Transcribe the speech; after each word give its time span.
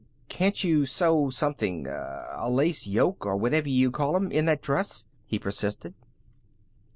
"Can't 0.29 0.63
you 0.63 0.87
sew 0.87 1.29
something 1.29 1.85
a 1.85 2.47
lace 2.49 2.87
yoke 2.87 3.23
or 3.23 3.37
whatever 3.37 3.69
you 3.69 3.91
call 3.91 4.15
'em 4.15 4.31
in 4.31 4.45
that 4.45 4.63
dress?" 4.63 5.05
he 5.27 5.37
persisted. 5.37 5.93